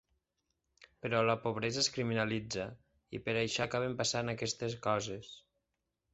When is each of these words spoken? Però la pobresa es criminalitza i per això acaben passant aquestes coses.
Però 1.05 1.19
la 1.29 1.35
pobresa 1.43 1.79
es 1.83 1.89
criminalitza 1.97 2.65
i 3.19 3.21
per 3.29 3.37
això 3.43 3.67
acaben 3.67 3.95
passant 4.01 4.35
aquestes 4.35 4.79
coses. 4.89 5.33